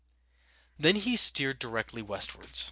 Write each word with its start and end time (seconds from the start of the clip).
Then 0.79 0.95
he 0.95 1.15
steered 1.15 1.59
directly 1.59 2.01
westward. 2.01 2.47